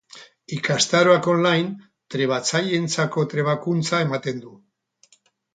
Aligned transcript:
Ikastaroak 0.55 1.27
on-line 1.33 1.69
trebatzaileentzako 2.15 3.27
trebakuntza 3.35 4.01
ematen 4.07 4.41
du. 4.47 4.59